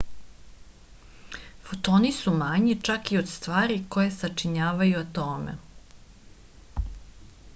fotoni 1.67 2.11
su 2.19 2.31
manji 2.37 2.77
čak 2.89 3.11
i 3.15 3.19
od 3.21 3.29
stvari 3.33 3.77
koje 3.97 4.13
sačinjavaju 4.21 5.05
atome 5.05 5.57